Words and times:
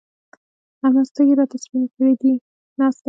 احمد 0.85 1.05
سترګې 1.11 1.33
راته 1.39 1.57
سپينې 1.63 1.87
کړې 1.95 2.13
دي؛ 2.21 2.31
ناست 2.79 2.97
دی. 2.99 2.99